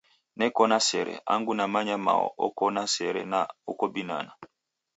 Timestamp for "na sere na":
2.75-3.39